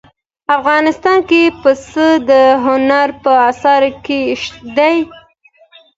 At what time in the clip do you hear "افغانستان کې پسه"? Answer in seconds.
0.57-2.07